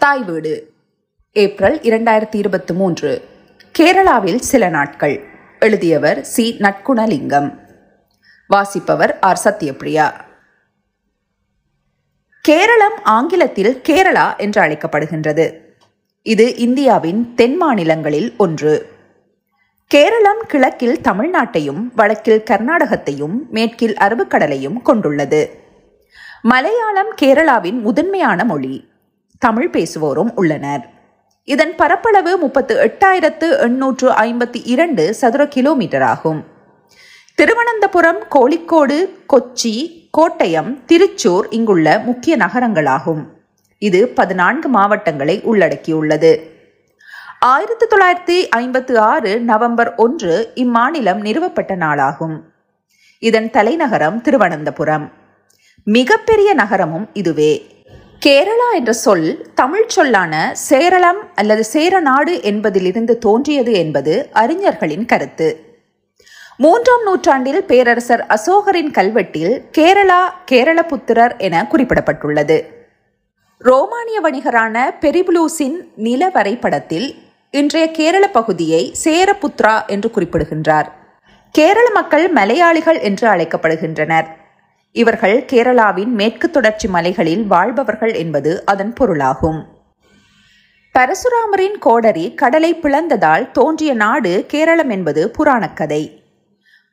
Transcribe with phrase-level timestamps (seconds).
[0.00, 0.72] தாய் வீடு.
[1.32, 3.22] ஏப்ரல் இரண்டாயிரத்தி இருபத்தி மூன்று.
[3.78, 5.24] கேரளாவில் சில நாட்கள்.
[5.58, 6.56] எழுதியவர் சி.
[6.56, 7.58] நட்குணலிங்கம்.
[8.48, 9.40] வாசிப்பவர் ஆர்.
[9.44, 10.12] சத்யபிரியா
[12.40, 15.56] கேரளம் ஆங்கிலத்தில் கேரளா என்று அழைக்கப்படுகின்றது.
[16.22, 18.88] இது இந்தியாவின் தென் மாநிலங்களில் ஒன்று.
[19.86, 25.60] கேரளம் கிழக்கில் தமிழ்நாட்டையும் வடக்கில் கர்நாடகத்தையும் மேற்கில் அரபுக்கடலையும் கொண்டுள்ளது.
[26.42, 28.89] மலையாளம் கேரளாவின் முதன்மையான மொழி.
[29.40, 30.88] தமிழ் பேசுவோரும் உள்ளனர்.
[31.44, 36.44] இதன் பரப்பளவு முப்பத்து எட்டாயிரத்து எண்ணூற்று ஐம்பத்தி இரண்டு சதுர கிலோமீட்டர் ஆகும்
[37.34, 38.98] திருவனந்தபுரம் கோழிக்கோடு
[39.32, 39.74] கொச்சி
[40.18, 43.24] கோட்டயம் திருச்சூர் இங்குள்ள முக்கிய நகரங்களாகும்.
[43.78, 46.40] இது பதினான்கு மாவட்டங்களை உள்ளடக்கியுள்ளது.
[47.40, 52.40] ஆயிரத்தி தொள்ளாயிரத்தி ஐம்பத்து ஆறு நவம்பர் ஒன்று இம்மாநிலம் நிறுவப்பட்ட நாளாகும்.
[53.18, 55.12] இதன் தலைநகரம் திருவனந்தபுரம்.
[55.84, 57.79] மிகப்பெரிய நகரமும் இதுவே.
[58.26, 65.48] கேரளா என்ற சொல் தமிழ் சொல்லான சேரளம் அல்லது சேரநாடு என்பதிலிருந்து தோன்றியது என்பது அறிஞர்களின் கருத்து.
[66.56, 72.58] மூன்றாம் நூற்றாண்டில் பேரரசர் அசோகரின் கல்வெட்டில் கேரளா கேரளபுத்திரர் என குறிப்பிடப்பட்டுள்ளது.
[73.58, 77.08] ரோமானிய வணிகரான பெரிபுலூஸின் நில வரைபடத்தில்
[77.50, 80.90] இன்றைய கேரள பகுதியை சேரபுத்ரா என்று குறிப்பிடுகின்றார்.
[81.50, 84.28] கேரள மக்கள் மலையாளிகள் என்று அழைக்கப்படுகின்றனர்.
[84.92, 89.78] இவர்கள் கேரளாவின் மேற்கு தொடர்ச்சி மலைகளில் வாழ்பவர்கள் என்பது அதன் பொருளாகும்.
[90.98, 96.18] பரசுராமரின் கோடரி கடலை பிளந்ததால் தோன்றிய நாடு கேரளம் என்பது புராணக்கதை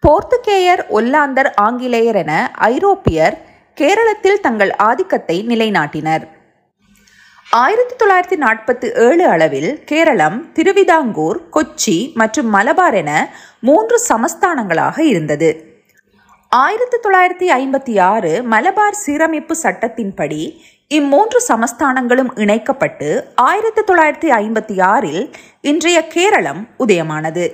[0.07, 3.37] போர்த்துகேயர் ஒல்லாந்தர் ஆங்கிலேயர் என ஐரோப்பியர்
[3.75, 6.27] கேரளத்தில் தங்கள் ஆதிக்கத்தை நிலைநாட்டினர்.
[7.51, 15.66] ஆயிரத்தி தொள்ளாயிரத்தி நாற்பத்தி ஏழு அளவில் கேரளம் திருவிதாங்கூர் கொச்சி மற்றும் மலபார் என மூன்று சமஸ்தானங்களாக இருந்தது.
[16.51, 26.07] ஆயிரத்தி தொள்ளாயிரத்தி ஐம்பத்தி ஆறு மலபார் சீரமைப்பு சட்டத்தின்படி இம்மூன்று சமஸ்தானங்களும் இணைக்கப்பட்டு ஆயிரத்தி தொள்ளாயிரத்தி ஐம்பத்தி ஆறில் இன்றைய
[26.07, 27.53] கேரளம் உதயமானது.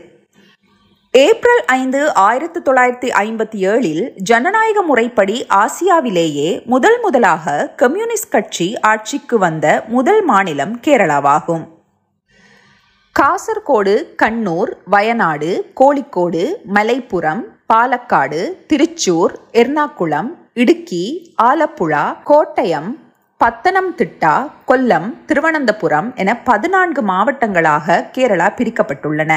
[1.11, 9.83] ஏப்ரல் ஐந்து ஆயிரத்தி தொள்ளாயிரத்தி ஐம்பத்தி ஏழில் ஜனநாயக முறைப்படி ஆசியாவிலேயே முதல் முதலாக கம்யூனிஸ்ட் கட்சி ஆட்சிக்கு வந்த
[9.87, 11.65] முதல் மாநிலம் கேரளாவாகும்.
[13.20, 22.89] காசர்கோடு கண்ணூர் வயநாடு கோழிக்கோடு மலைப்புறம் பாலக்காடு திருச்சூர் எர்ணாகுளம் இடுக்கி ஆலப்புழா கோட்டயம்
[23.39, 29.33] பத்தனம்திட்டா கொல்லம் திருவனந்தபுரம் என பதினான்கு மாவட்டங்களாக கேரளா பிரிக்கப்பட்டுள்ளன.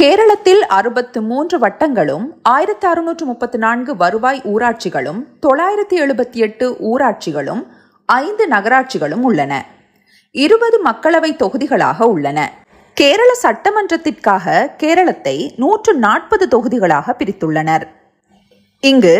[0.00, 7.62] கேரளத்தில் அறுபத்து மூன்று வட்டங்களும் ஆயிரத்தி அறுநூற்று முப்பத்தி நான்கு வருவாய் ஊராட்சிகளும் தொள்ளாயிரத்தி எழுபத்தி எட்டு ஊராட்சிகளும்
[8.06, 9.64] ஐந்து நகராட்சிகளும் உள்ளன.
[10.30, 12.52] இருபது மக்களவை தொகுதிகளாக உள்ளன.
[12.98, 17.84] கேரள சட்டமன்றத்திற்காக கேரளத்தை நூற்று நாற்பது தொகுதிகளாக பிரித்துள்ளனர்.
[18.82, 19.14] இங்கு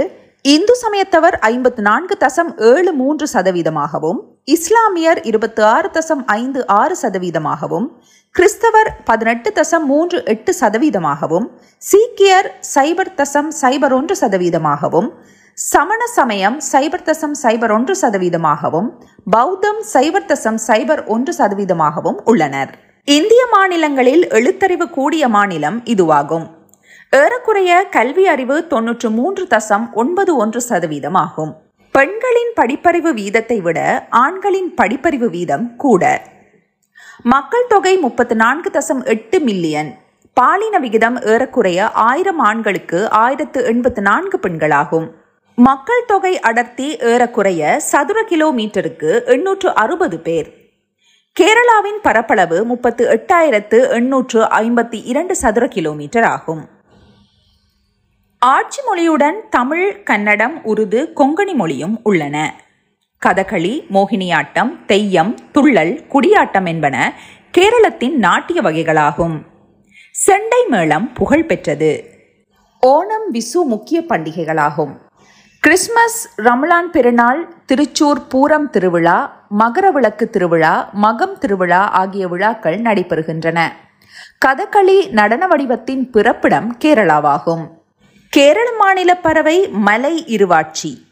[0.54, 4.20] இந்து சமயத்தவர் ஐம்பத்து நான்கு தசம் ஏழு மூன்று சதவீதமாகவும்
[4.54, 7.86] இஸ்லாமியர் இருபத்தி ஆறு தசம் ஐந்து ஆறு சதவீதமாகவும்
[8.34, 11.46] கிறிஸ்தவர் பதினெட்டு தசம் மூன்று எட்டு சதவீதமாகவும்
[11.90, 15.10] சீக்கியர் சைபர் தசம் சைபர் ஒன்று சதவீதமாகவும்
[15.58, 18.88] சமண சமயம் சைபர் தசம் சைபர் ஒன்று சதவீதமாகவும்
[19.36, 22.72] பௌத்தம் சைபர் தசம் சைபர் ஒன்று சதவீதமாகவும் உள்ளனர்.
[23.06, 26.50] இந்திய மாநிலங்களில் எழுத்தறிவு கூடிய மாநிலம் இதுவாகும்.
[27.10, 31.56] ஏறக்குறைய கல்வி அறிவு தொன்னூற்று மூன்று தசம் ஒன்பது ஒன்று சதவீதம் ஆகும்.
[31.92, 36.22] பெண்களின் படிப்பறிவு வீதத்தை விட ஆண்களின் படிப்பறிவு வீதம் கூட.
[37.22, 39.98] மக்கள் தொகை முப்பத்து நான்கு தசம் எட்டு மில்லியன்.
[40.32, 45.10] பாலின விகிதம் ஏறக்குறைய ஆயிரம் ஆண்களுக்கு ஆயிரத்து எண்பத்து நான்கு பெண்களாகும்.
[45.54, 50.63] மக்கள் தொகை அடர்த்தி ஏறக்குறைய சதுர கிலோமீட்டருக்கு எண்ணூற்று அறுபது பேர்.
[51.40, 56.68] கேரளாவின் பரப்பளவு முப்பத்து எட்டாயிரத்து எண்ணூற்று ஐம்பத்தி இரண்டு சதுர கிலோமீட்டர் ஆகும்.
[58.38, 62.64] ஆட்சி மொழியுடன் தமிழ் கன்னடம் உருது கொங்கணி மொழியும் உள்ளன.
[63.26, 67.12] கதகளி மோகினியாட்டம் தெய்யம் துள்ளல் குடியாட்டம் என்பன
[67.50, 69.36] கேரளத்தின் நாட்டிய வகைகளாகும்.
[70.12, 72.04] செண்டை மேளம் புகழ்பெற்றது.
[72.86, 74.94] ஓணம் விசு முக்கிய பண்டிகைகளாகும்.
[75.64, 83.68] கிறிஸ்மஸ் ரமலான் பெருநாள் திருச்சூர் பூரம் திருவிழா மகர விளக்கு திருவிழா மகம் திருவிழா ஆகிய விழாக்கள் நடைபெறுகின்றன.
[84.46, 87.68] கதகளி நடன வடிவத்தின் பிறப்பிடம் கேரளாவாகும்.
[88.28, 91.02] கேரள மாநில பறவை மலை இருவாட்சி.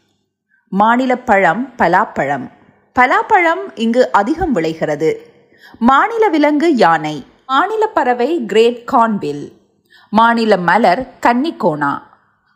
[0.69, 2.49] மாநில பழம் பலாப்பழம்.
[2.99, 5.33] பலாப்பழம் இங்கு அதிகம் விளைகிறது.
[5.79, 7.25] மாநில விலங்கு யானை.
[7.47, 9.51] மாநில பறவை கிரேட் கான்பில்.
[10.09, 12.01] மாநில மலர் கன்னிக்கோனா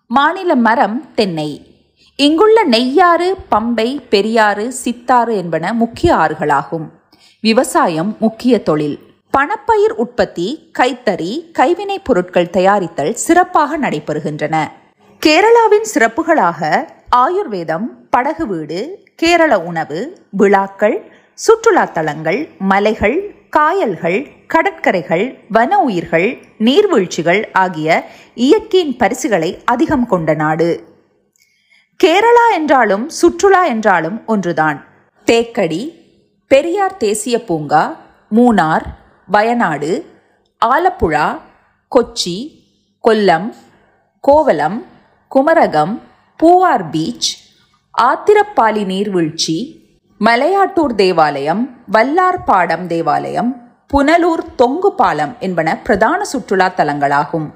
[0.08, 1.76] மாநில மரம் தென்னை.
[2.20, 6.90] இங்குள்ள நெய்யாறு பம்பை பெரியாறு சித்தாறு என்பன முக்கிய ஆறுகளாகும்.
[7.42, 9.00] விவசாயம் முக்கிய தொழில்.
[9.32, 14.68] பணப்பயிர் உற்பத்தி கைத்தறி கைவினைப் பொருட்கள் தயாரித்தல் சிறப்பாக நடைபெறுகின்றன.
[15.26, 26.38] கேரளாவின் சிறப்புகளாக ஆயுர்வேதம் படகு வீடு கேரள உணவு விழாக்கள் சுற்றுலா தலங்கள் மலைகள் காயல்கள் கடற்கரைகள் வன உயிர்கள்
[26.60, 30.96] நீர்வீழ்ச்சிகள் ஆகிய இயற்கையின் பரிசுகளை அதிகம் கொண்ட நாடு.
[32.04, 34.84] கேரளா என்றாலும் சுற்றுலா என்றாலும் ஒன்றுதான்.
[35.28, 35.82] தேக்கடி
[36.48, 37.96] பெரியார் தேசிய பூங்கா
[38.36, 38.86] மூனார்
[39.28, 39.92] வயநாடு
[40.66, 41.40] ஆலப்புழா
[41.96, 42.36] கொச்சி
[43.04, 43.48] கொல்லம்
[44.24, 44.86] கோவலம்
[45.28, 45.94] குமரகம்
[46.40, 47.30] பூவார் பீச்
[47.98, 49.58] ஆத்திரப்பாலி நீர்வீழ்ச்சி
[50.20, 53.52] மலையாட்டூர் தேவாலயம் வல்லார் பாடம் தேவாலயம்
[53.94, 57.48] புனலூர் தொங்கு பாலம் என்பன பிரதான சுற்றுலா தலங்களாகும்.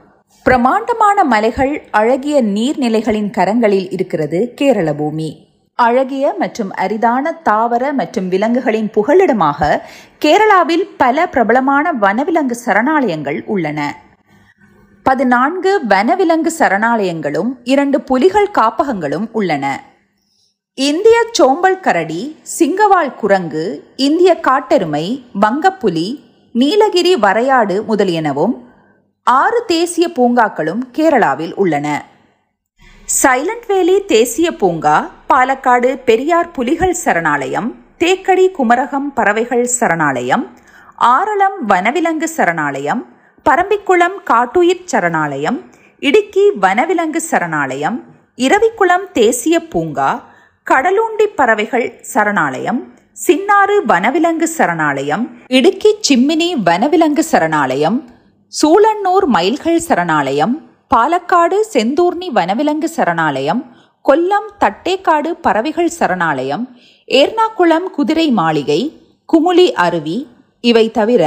[0.46, 5.28] பிரமாண்டமான மலைகள் அழகிய நீர்நிலைகளின் கரங்களில் இருக்கிறது கேரள பூமி.
[5.76, 9.80] அழகிய மற்றும் அரிதான தாவர மற்றும் விலங்குகளின் புகலிடமாக
[10.18, 13.80] கேரளாவில் பல பிரபலமான வனவிலங்கு சரணாலயங்கள் உள்ளன.
[15.04, 19.66] பதினான்கு வனவிலங்கு சரணாலயங்களும் இரண்டு புலிகள் காப்பகங்களும் உள்ளன.
[20.78, 22.22] இந்திய சோம்பல் கரடி
[22.58, 23.66] சிங்கவால் குரங்கு
[23.96, 25.06] இந்திய காட்டெருமை
[25.42, 26.08] வங்கப்புலி
[26.56, 28.54] நீலகிரி வரையாடு முதலியனவும்
[29.27, 31.88] ஆறு தேசிய பூங்காக்களும் கேரளாவில் உள்ளன.
[33.09, 40.44] சைலண்ட் வேலி தேசிய பூங்கா பாலக்காடு பெரியார் புலிகள் சரணாலயம் தேக்கடி குமரகம் பறவைகள் சரணாலயம்
[40.97, 43.01] ஆரளம் வனவிலங்கு சரணாலயம்
[43.45, 45.59] பரம்பிக்குளம் காட்டுயிர் சரணாலயம்
[46.00, 47.97] இடுக்கி வனவிலங்கு சரணாலயம்
[48.38, 50.09] இரவிக்குளம் தேசிய பூங்கா
[50.68, 52.81] கடலூண்டி பறவைகள் சரணாலயம்
[53.18, 57.97] சின்னாறு வனவிலங்கு சரணாலயம் இடுக்கி சிம்மினி வனவிலங்கு சரணாலயம்
[58.53, 60.56] சூளன்னூர் மயில்கள் சரணாலயம்
[60.92, 63.62] பாலக்காடு செந்தூர்ணி வனவிலங்கு சரணாலயம்
[64.06, 66.63] கொல்லம் தட்டேக்காடு பறவைகள் சரணாலயம்
[67.09, 68.81] ஏர்ணாகுளம் குதிரை மாளிகை
[69.30, 70.18] குமுளி அருவி
[70.63, 71.24] இவை தவிர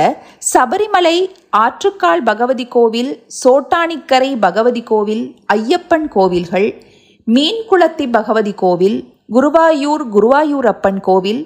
[0.48, 1.16] சபரிமலை
[1.56, 5.24] ஆற்றுக்கால் பகவதி கோவில் சோட்டானிக்கரை பகவதி கோவில்
[5.54, 6.68] ஐயப்பன் கோவில்கள்
[7.26, 8.98] மீன்குளத்தி பகவதி கோவில்
[9.32, 11.42] குருவாயூர் குருவாயூரப்பன் கோவில்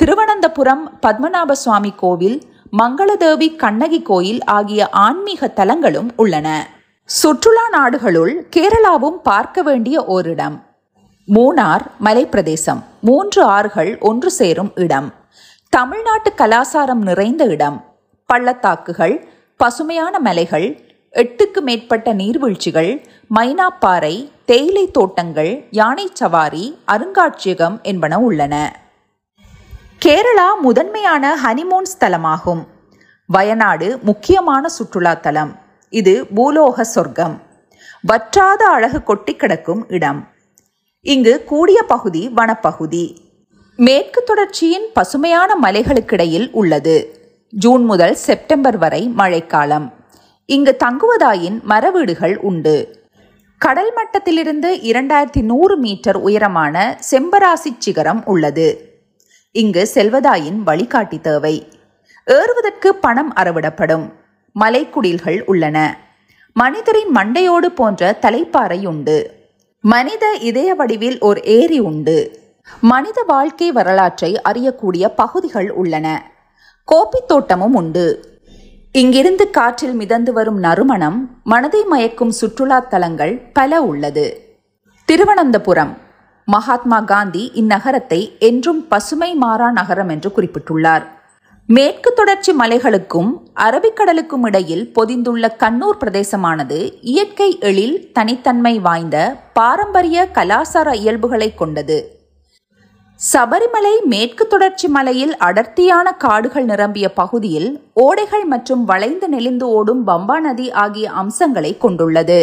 [0.00, 2.38] திருவனந்தபுரம் பத்மநாப சுவாமி கோவில்
[2.78, 6.68] மங்களதேவி கண்ணகி கோயில் ஆகிய ஆன்மீக தலங்களும் உள்ளன.
[7.04, 10.64] சுற்றுலா நாடுகளுள் கேரளாவும் பார்க்க வேண்டிய ஓரிடம்.
[11.34, 12.82] மூணார் மலைப்பிரதேசம்.
[13.00, 15.12] மூன்று ஆறுகள் ஒன்று சேரும் இடம்.
[15.68, 17.84] தமிழ்நாட்டு கலாசாரம் நிறைந்த இடம்.
[18.26, 20.80] பள்ளத்தாக்குகள் பசுமையான மலைகள்
[21.12, 28.81] எட்டுக்கு மேற்பட்ட நீர்வீழ்ச்சிகள் மைனாப்பாறை தேயிலை தோட்டங்கள் யானை சவாரி அருங்காட்சியகம் என்பன உள்ளன.
[30.04, 32.66] கேரளா முதன்மையான ஹனிமூன் ஸ்தலமாகும்.
[33.26, 35.58] வயநாடு முக்கியமான சுற்றுலா தலம்.
[35.90, 37.42] இது பூலோக சொர்க்கம்.
[38.02, 40.28] வற்றாத அழகு கொட்டி கிடக்கும் இடம்.
[41.00, 43.16] இங்கு கூடிய பகுதி வனப்பகுதி.
[43.76, 47.20] மேற்கு தொடர்ச்சியின் பசுமையான மலைகளுக்கிடையில் உள்ளது.
[47.50, 49.92] ஜூன் முதல் செப்டம்பர் வரை மழைக்காலம்.
[50.44, 53.06] இங்கு தங்குவதாயின் மரவீடுகள் உண்டு.
[53.58, 58.91] கடல் மட்டத்திலிருந்து இரண்டாயிரத்தி நூறு மீட்டர் உயரமான செம்பராசி சிகரம் உள்ளது.
[59.52, 61.68] இங்கு செல்வதாயின் வழிகாட்டி தேவை.
[62.24, 64.12] ஏறுவதற்கு பணம் அறவிடப்படும்.
[64.60, 66.00] மலைக்குடில்கள் உள்ளன.
[66.52, 69.30] மனிதரின் மண்டையோடு போன்ற தலைப்பாறை உண்டு.
[69.80, 72.40] மனித இதய வடிவில் ஒரு ஏரி உண்டு.
[72.80, 76.32] மனித வாழ்க்கை வரலாற்றை அறியக்கூடிய பகுதிகள் உள்ளன.
[76.92, 78.40] கோப்பி தோட்டமும் உண்டு.
[78.92, 84.56] இங்கிருந்து காற்றில் மிதந்து வரும் நறுமணம் மனதை மயக்கும் சுற்றுலா தலங்கள் பல உள்ளது.
[85.04, 86.01] திருவனந்தபுரம்.
[86.44, 91.04] மகாத்மா காந்தி இந்நகரத்தை என்றும் பசுமை மாறா நகரம் என்று குறிப்பிட்டுள்ளார்.
[91.66, 101.54] மேற்கு தொடர்ச்சி மலைகளுக்கும் அரபிக்கடலுக்கும் இடையில் பொதிந்துள்ள கண்ணூர் பிரதேசமானது இயற்கை எழில் தனித்தன்மை வாய்ந்த பாரம்பரிய கலாசார இயல்புகளை
[101.54, 102.20] கொண்டது.
[103.32, 110.70] சபரிமலை மேற்கு தொடர்ச்சி மலையில் அடர்த்தியான காடுகள் நிரம்பிய பகுதியில் ஓடைகள் மற்றும் வளைந்து நெளிந்து ஓடும் பம்பா நதி
[110.70, 112.40] ஆகிய அம்சங்களை கொண்டுள்ளது.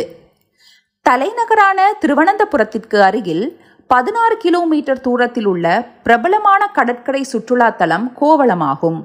[1.05, 3.45] தலைநகரான திருவனந்தபுரத்திற்கு அருகில்
[3.91, 5.65] பதினாறு கிலோமீட்டர் தூரத்தில் உள்ள
[6.03, 8.99] பிரபலமான கடற்கரை சுற்றுலா தலம் கோவளமாகும்.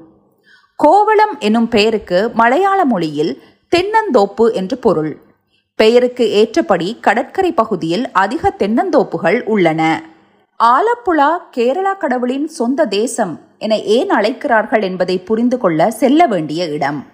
[0.75, 3.41] கோவளம் எனும் பெயருக்கு மலையாள மொழியில்
[3.75, 5.17] தென்னந்தோப்பு என்று பொருள்.
[5.75, 10.03] பெயருக்கு ஏற்றபடி கடற்கரை பகுதியில் அதிக தென்னந்தோப்புகள் உள்ளன.
[10.63, 17.05] ஆலப்புழா கேரளா கடவுளின் சொந்த தேசம் என ஏன் அழைக்கிறார்கள் என்பதை புரிந்து கொள்ள செல்ல வேண்டிய இடம்.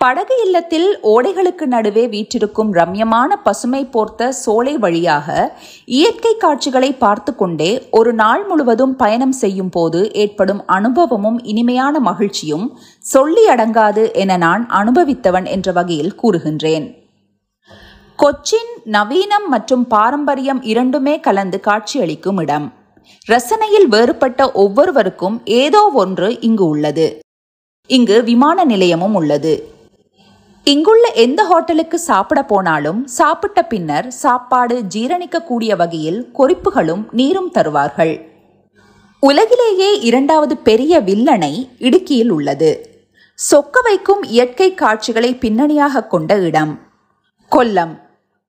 [0.00, 8.12] படகு இல்லத்தில் ஓடைகளுக்கு நடுவே வீற்றிருக்கும் ரம்யமான பசுமை போர்த்த சோலை வழியாக இயற்கை காட்சிகளை பார்த்து கொண்டே ஒரு
[8.12, 12.66] நாள் முழுவதும் பயணம் செய்யும் போது ஏற்படும் அனுபவமும் இனிமையான மகிழ்ச்சியும்
[12.98, 16.86] சொல்லி அடங்காது என நான் அனுபவித்தவன் என்ற வகையில் கூறுகின்றேன்.
[18.22, 22.66] கொச்சின் நவீனம் மற்றும் பாரம்பரியம் இரண்டுமே கலந்து காட்சியளிக்கும் இடம்.
[23.28, 27.06] ரசனையில் வேறுபட்ட ஒவ்வொருவருக்கும் ஏதோ ஒன்று இங்கு உள்ளது.
[27.90, 29.54] இங்கு விமான நிலையமும் உள்ளது.
[30.70, 38.26] இங்குள்ள எந்த ஹோட்டலுக்கு சாப்பிட போனாலும் சாப்பிட்ட பின்னர் சாப்பாடு ஜீரணிக்கக்கூடிய வகையில் கொறிப்புகளும் நீரும் தருவார்கள்.
[39.20, 43.00] உலகிலேயே இரண்டாவது பெரிய வில்லனை இடுக்கியில் உள்ளது.
[43.52, 46.78] சொக்க வைக்கும் இயற்கை காட்சிகளை பின்னணியாக கொண்ட இடம்.
[47.52, 47.98] கொல்லம்.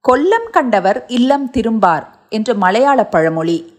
[0.09, 3.75] கொல்லம் கண்டவர் இல்லம் திரும்பார் என்ற மலையாள பழமொழி.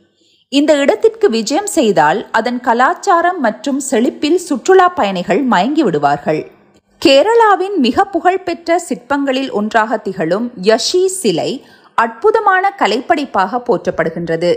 [0.48, 6.56] இந்த இடத்திற்கு விஜயம் செய்தால் அதன் கலாச்சாரம் மற்றும் செழிப்பில் சுற்றுலா பயணிகள் மயங்கி விடுவார்கள்.
[7.00, 11.64] கேரளாவின் மிக புகழ்பெற்ற சிற்பங்களில் ஒன்றாக திகழும் யஷி சிலை
[11.94, 14.54] அற்புதமான கலைப்படைப்பாக போற்றப்படுகின்றது.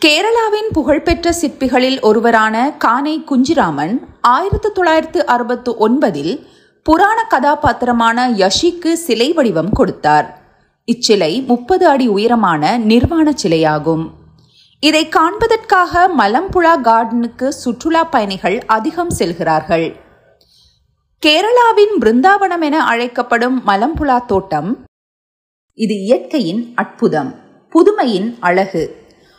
[0.00, 6.46] கேரளாவின் புகழ்பெற்ற சிற்பிகளில் ஒருவரான கானை குஞ்சிராமன் ஆயிரத்தி தொள்ளாயிரத்து அறுபத்து ஒன்பதில்
[6.82, 10.26] புராண கதாபாத்திரமான யஷிக்கு சிலை வடிவம் கொடுத்தார்.
[10.88, 14.10] இச்சிலை முப்பது அடி உயரமான நிர்வாண சிலையாகும்.
[14.80, 19.86] இதை காண்பதற்காக மலம்புழா கார்டனுக்கு சுற்றுலா பயணிகள் அதிகம் செல்கிறார்கள்.
[21.26, 24.84] கேரளாவின் பிருந்தாவனம் என அழைக்கப்படும் மலம்புலா தோட்டம்
[25.74, 27.34] இது இயற்கையின் அற்புதம்
[27.70, 28.96] புதுமையின் அழகு.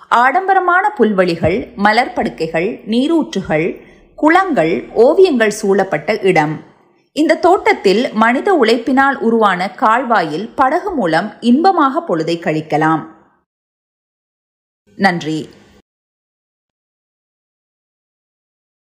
[0.09, 3.81] ஆடம்பரமான புல்வெளிகள் மலர் படுக்கைகள் நீரூற்றுகள்
[4.15, 6.61] குளங்கள் ஓவியங்கள் சூழப்பட்ட இடம்.
[7.11, 13.03] இந்த தோட்டத்தில் மனித உழைப்பினால் உருவான கால்வாயில் படகு மூலம் இன்பமாக பொழுதை கழிக்கலாம்.
[14.95, 15.49] நன்றி.